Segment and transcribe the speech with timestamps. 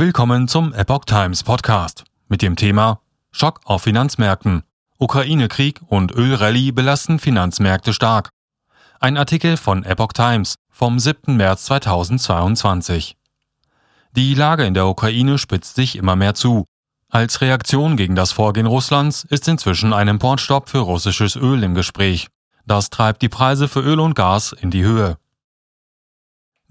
[0.00, 3.02] Willkommen zum Epoch Times Podcast mit dem Thema
[3.32, 4.62] Schock auf Finanzmärkten.
[4.96, 8.30] Ukraine-Krieg und Ölrallye belasten Finanzmärkte stark.
[8.98, 11.36] Ein Artikel von Epoch Times vom 7.
[11.36, 13.18] März 2022.
[14.16, 16.64] Die Lage in der Ukraine spitzt sich immer mehr zu.
[17.10, 22.28] Als Reaktion gegen das Vorgehen Russlands ist inzwischen ein Importstopp für russisches Öl im Gespräch.
[22.64, 25.18] Das treibt die Preise für Öl und Gas in die Höhe.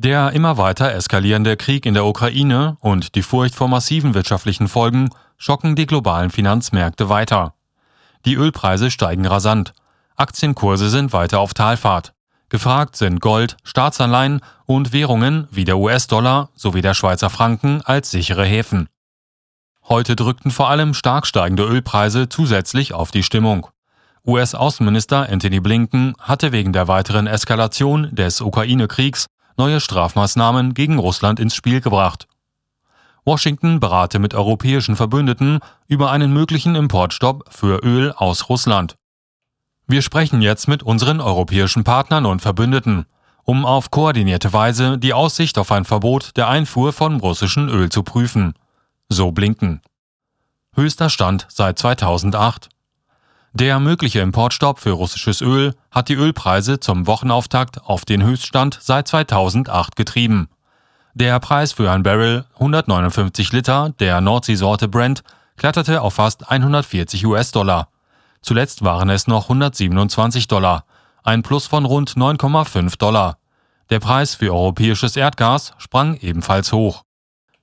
[0.00, 5.10] Der immer weiter eskalierende Krieg in der Ukraine und die Furcht vor massiven wirtschaftlichen Folgen
[5.36, 7.54] schocken die globalen Finanzmärkte weiter.
[8.24, 9.72] Die Ölpreise steigen rasant.
[10.14, 12.12] Aktienkurse sind weiter auf Talfahrt.
[12.48, 18.44] Gefragt sind Gold, Staatsanleihen und Währungen wie der US-Dollar sowie der Schweizer Franken als sichere
[18.44, 18.88] Häfen.
[19.88, 23.66] Heute drückten vor allem stark steigende Ölpreise zusätzlich auf die Stimmung.
[24.24, 29.26] US-Außenminister Anthony Blinken hatte wegen der weiteren Eskalation des Ukraine-Kriegs
[29.58, 32.28] neue Strafmaßnahmen gegen Russland ins Spiel gebracht.
[33.24, 38.96] Washington berate mit europäischen Verbündeten über einen möglichen Importstopp für Öl aus Russland.
[39.86, 43.06] Wir sprechen jetzt mit unseren europäischen Partnern und Verbündeten,
[43.44, 48.02] um auf koordinierte Weise die Aussicht auf ein Verbot der Einfuhr von russischem Öl zu
[48.02, 48.54] prüfen.
[49.08, 49.82] So Blinken.
[50.74, 52.68] Höchster Stand seit 2008.
[53.52, 59.08] Der mögliche Importstopp für russisches Öl hat die Ölpreise zum Wochenauftakt auf den Höchststand seit
[59.08, 60.48] 2008 getrieben.
[61.14, 65.22] Der Preis für ein Barrel 159 Liter der Nordseesorte Brent
[65.56, 67.88] kletterte auf fast 140 US-Dollar.
[68.42, 70.84] Zuletzt waren es noch 127 Dollar,
[71.24, 73.38] ein Plus von rund 9,5 Dollar.
[73.90, 77.02] Der Preis für europäisches Erdgas sprang ebenfalls hoch.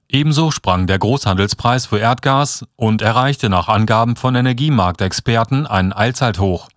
[0.08, 6.70] Ebenso sprang der Großhandelspreis für Erdgas und erreichte nach Angaben von Energiemarktexperten einen Allzeithoch.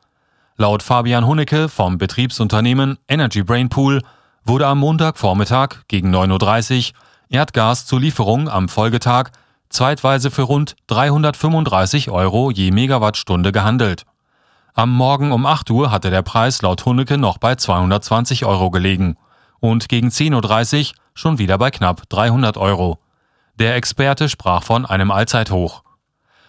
[0.56, 4.02] Laut Fabian Hunnecke vom Betriebsunternehmen Energy Brain Pool
[4.44, 9.30] wurde am Montagvormittag gegen 9.30 Uhr Erdgas zur Lieferung am Folgetag
[9.68, 14.04] zeitweise für rund 335 Euro je Megawattstunde gehandelt.
[14.72, 19.16] Am Morgen um 8 Uhr hatte der Preis laut Hunnecke noch bei 220 Euro gelegen
[19.60, 22.98] und gegen 10.30 Uhr schon wieder bei knapp 300 Euro.
[23.58, 25.82] Der Experte sprach von einem Allzeithoch.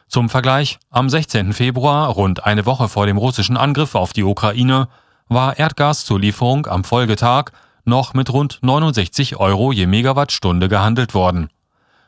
[0.07, 1.53] Zum Vergleich, am 16.
[1.53, 4.89] Februar, rund eine Woche vor dem russischen Angriff auf die Ukraine,
[5.27, 7.45] war Erdgas zur Lieferung am Folgetag
[7.83, 11.49] noch mit rund 69 Euro je Megawattstunde gehandelt worden.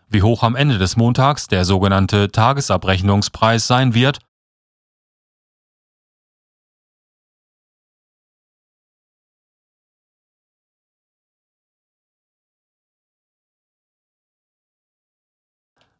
[0.07, 4.19] Wie hoch am Ende des Montags der sogenannte Tagesabrechnungspreis sein wird,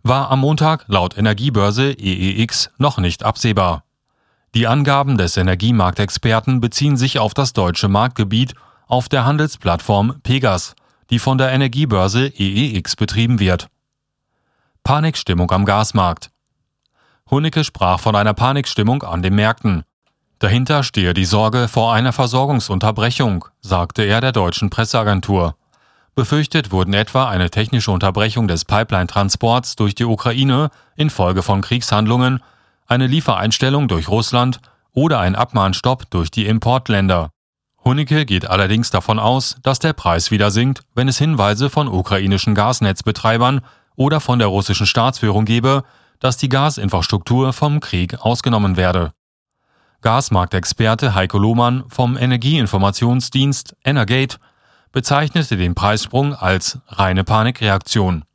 [0.04, 3.84] war am Montag laut Energiebörse EEX noch nicht absehbar.
[4.54, 8.54] Die Angaben des Energiemarktexperten beziehen sich auf das deutsche Marktgebiet
[8.88, 10.76] auf der Handelsplattform Pegas,
[11.10, 13.68] die von der Energiebörse EEX betrieben wird.
[14.84, 16.32] Panikstimmung am Gasmarkt.
[17.30, 19.84] Hunnecke sprach von einer Panikstimmung an den Märkten.
[20.40, 25.56] Dahinter stehe die Sorge vor einer Versorgungsunterbrechung, sagte er der deutschen Presseagentur.
[26.14, 32.42] Befürchtet wurden etwa eine technische Unterbrechung des Pipeline-Transports durch die Ukraine infolge von Kriegshandlungen,
[32.86, 34.60] eine Liefereinstellung durch Russland
[34.92, 37.30] oder ein Abmahnstopp durch die Importländer.
[37.84, 42.56] Hunicke geht allerdings davon aus, dass der Preis wieder sinkt, wenn es Hinweise von ukrainischen
[42.56, 43.62] Gasnetzbetreibern
[43.96, 45.84] oder von der russischen Staatsführung gebe,
[46.20, 49.14] dass die Gasinfrastruktur vom Krieg ausgenommen werde.
[50.02, 54.38] Gasmarktexperte Heiko Lohmann vom Energieinformationsdienst Energate
[54.92, 58.26] bezeichnete den Preissprung als reine Panikreaktion.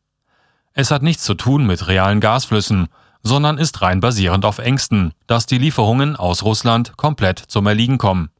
[0.72, 2.88] Es hat nichts zu tun mit realen Gasflüssen,
[3.22, 8.30] sondern ist rein basierend auf Ängsten, dass die Lieferungen aus Russland komplett zum Erliegen kommen,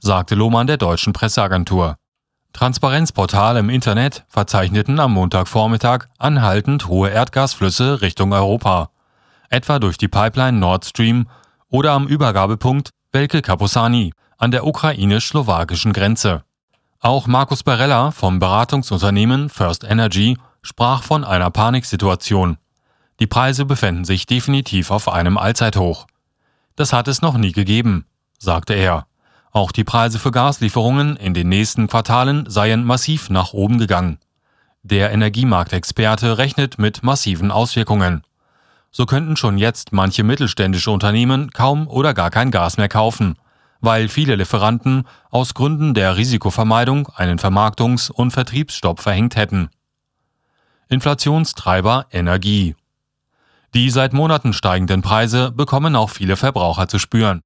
[0.00, 1.96] sagte Lohmann der deutschen Presseagentur.
[2.52, 8.90] Transparenzportale im Internet verzeichneten am Montagvormittag anhaltend hohe Erdgasflüsse Richtung Europa,
[9.50, 11.28] etwa durch die Pipeline Nord Stream
[11.68, 16.44] oder am Übergabepunkt Velke Kapusani an der ukrainisch-slowakischen Grenze.
[17.04, 22.56] Auch Markus Barella vom Beratungsunternehmen First Energy sprach von einer Paniksituation.
[23.20, 26.06] Die Preise befänden sich definitiv auf einem Allzeithoch.
[26.76, 28.06] Das hat es noch nie gegeben,
[28.38, 29.06] sagte er.
[29.52, 34.16] Auch die Preise für Gaslieferungen in den nächsten Quartalen seien massiv nach oben gegangen.
[34.82, 38.22] Der Energiemarktexperte rechnet mit massiven Auswirkungen.
[38.90, 43.36] So könnten schon jetzt manche mittelständische Unternehmen kaum oder gar kein Gas mehr kaufen
[43.80, 49.70] weil viele Lieferanten aus Gründen der Risikovermeidung einen Vermarktungs- und Vertriebsstopp verhängt hätten.
[50.88, 52.76] Inflationstreiber Energie.
[53.74, 57.40] Die seit Monaten steigenden Preise bekommen auch viele Verbraucher zu spüren.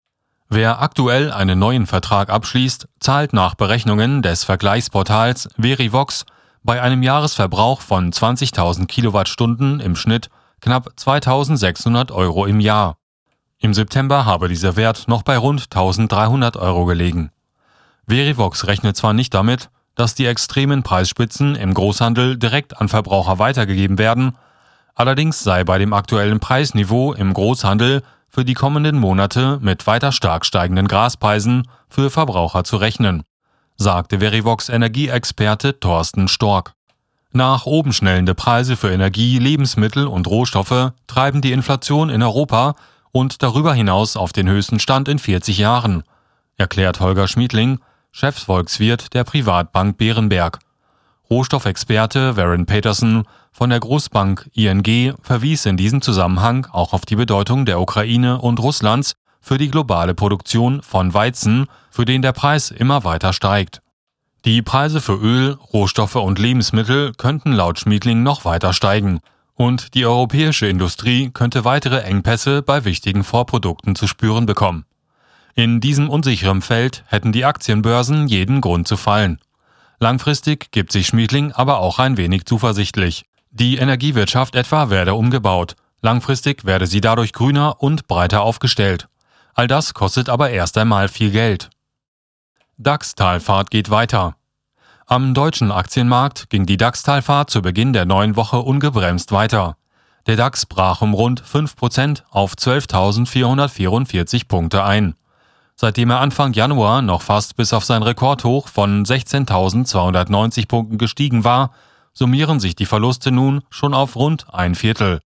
[0.50, 6.24] Wer aktuell einen neuen Vertrag abschließt, zahlt nach Berechnungen des Vergleichsportals Verivox
[6.62, 10.28] Bei einem Jahresverbrauch von 20.000 Kilowattstunden im Schnitt
[10.60, 12.96] knapp 2.600 Euro im Jahr.
[13.60, 17.30] Im September habe dieser Wert noch bei rund 1.300 Euro gelegen.
[18.06, 23.98] Verivox rechnet zwar nicht damit, dass die extremen Preisspitzen im Großhandel direkt an Verbraucher weitergegeben
[23.98, 24.36] werden,
[24.94, 30.46] allerdings sei bei dem aktuellen Preisniveau im Großhandel für die kommenden Monate mit weiter stark
[30.46, 33.24] steigenden Graspreisen für Verbraucher zu rechnen,
[33.76, 36.74] sagte Verivox Energieexperte Thorsten Stork.
[37.32, 42.76] Nach oben schnellende Preise für Energie, Lebensmittel und Rohstoffe treiben die Inflation in Europa
[43.18, 46.04] und darüber hinaus auf den höchsten Stand in 40 Jahren,
[46.56, 47.80] erklärt Holger Schmiedling,
[48.12, 50.60] Chefsvolkswirt der Privatbank Bärenberg.
[51.28, 57.66] Rohstoffexperte Warren Peterson von der Großbank ING verwies in diesem Zusammenhang auch auf die Bedeutung
[57.66, 63.02] der Ukraine und Russlands für die globale Produktion von Weizen, für den der Preis immer
[63.02, 63.80] weiter steigt.
[64.44, 69.18] Die Preise für Öl, Rohstoffe und Lebensmittel könnten laut Schmiedling noch weiter steigen,
[69.58, 74.86] und die europäische Industrie könnte weitere Engpässe bei wichtigen Vorprodukten zu spüren bekommen.
[75.56, 79.40] In diesem unsicheren Feld hätten die Aktienbörsen jeden Grund zu fallen.
[79.98, 83.24] Langfristig gibt sich Schmiedling aber auch ein wenig zuversichtlich.
[83.50, 85.74] Die Energiewirtschaft etwa werde umgebaut.
[86.02, 89.08] Langfristig werde sie dadurch grüner und breiter aufgestellt.
[89.54, 91.68] All das kostet aber erst einmal viel Geld.
[92.76, 94.37] DAX-Talfahrt geht weiter.
[95.08, 99.76] Am deutschen Aktienmarkt ging die DAX-Talfahrt zu Beginn der neuen Woche ungebremst weiter.
[100.26, 105.14] Der DAX brach um rund 5% auf 12.444 Punkte ein
[105.80, 111.70] seitdem er Anfang Januar noch fast bis auf sein Rekordhoch von 16.290 Punkten gestiegen war,
[112.12, 115.20] summieren sich die Verluste nun schon auf rund ein Viertel.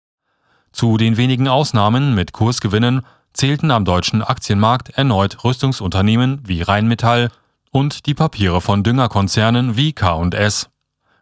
[0.72, 7.30] Zu den wenigen Ausnahmen mit Kursgewinnen zählten am deutschen Aktienmarkt erneut Rüstungsunternehmen wie Rheinmetall
[7.70, 10.68] und die Papiere von Düngerkonzernen wie K&S.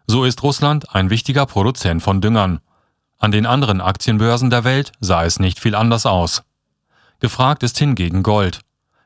[0.07, 2.61] So ist Russland ein wichtiger Produzent von Düngern.
[3.19, 6.43] An den anderen Aktienbörsen der Welt sah es nicht viel anders aus.
[7.21, 8.61] Gefragt ist hingegen Gold.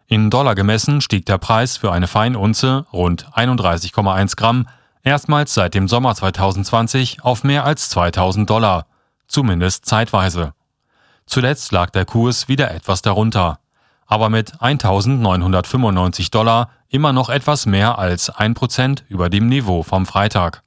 [0.07, 4.69] In Dollar gemessen stieg der Preis für eine Feinunze rund 31,1 Gramm
[5.03, 8.87] erstmals seit dem Sommer 2020 auf mehr als 2000 Dollar,
[9.27, 10.55] zumindest zeitweise.
[11.27, 13.59] Zuletzt lag der Kurs wieder etwas darunter,
[14.07, 20.63] aber mit 1995 Dollar immer noch etwas mehr als 1% über dem Niveau vom Freitag.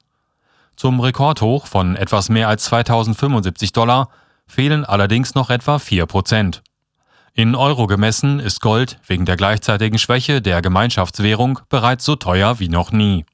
[0.76, 4.10] Zum Rekordhoch von etwas mehr als 2075 Dollar
[4.46, 6.60] fehlen allerdings noch etwa 4%.
[7.32, 12.68] In Euro gemessen ist Gold wegen der gleichzeitigen Schwäche der Gemeinschaftswährung bereits so teuer wie
[12.68, 13.26] noch nie.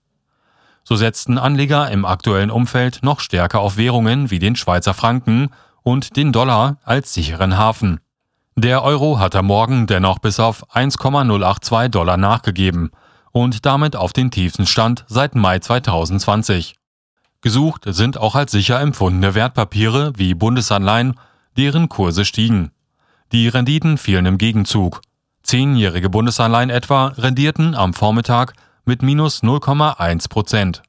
[0.85, 5.51] So setzten Anleger im aktuellen Umfeld noch stärker auf Währungen wie den Schweizer Franken
[5.83, 8.01] und den Dollar als sicheren Hafen.
[8.57, 12.91] Der Euro hat am Morgen dennoch bis auf 1,082 Dollar nachgegeben
[13.31, 16.77] und damit auf den tiefsten Stand seit Mai 2020.
[17.41, 21.19] Gesucht sind auch als sicher empfundene Wertpapiere wie Bundesanleihen,
[21.57, 22.73] deren Kurse stiegen.
[23.33, 25.01] Die Renditen fielen im Gegenzug.
[25.43, 28.53] Zehnjährige Bundesanleihen etwa rendierten am Vormittag
[28.85, 30.83] mit minus 0,1 Prozent.